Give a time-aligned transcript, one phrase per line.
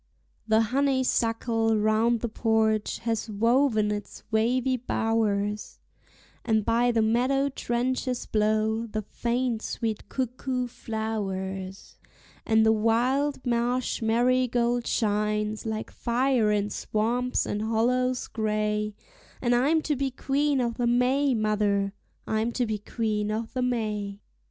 [0.47, 5.77] The honeysuckle round the porch has woven its wavy bowers,
[6.43, 11.99] And by the meadow trenches blow the faint sweet cuckoo flowers;
[12.47, 18.95] And the wild marsh marigold shines like fire in swamps and hollows gray;
[19.39, 21.93] And I'm to be Queen o'the May, mother,
[22.25, 24.19] I'm to be Queen o'the May.